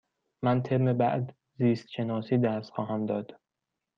من 0.43 0.61
ترم 0.61 0.93
بعد 0.97 1.35
زیست 1.59 1.87
شناسی 1.87 2.37
درس 2.37 2.69
خواهم 2.69 3.05
داد. 3.05 3.39